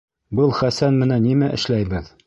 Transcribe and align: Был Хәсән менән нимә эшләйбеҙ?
Был 0.39 0.55
Хәсән 0.61 0.97
менән 1.03 1.25
нимә 1.29 1.51
эшләйбеҙ? 1.59 2.15